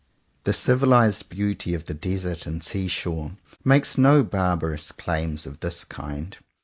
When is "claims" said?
4.91-5.45